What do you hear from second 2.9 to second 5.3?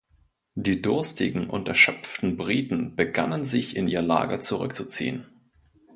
begannen, sich in ihr Lager zurückzuziehen.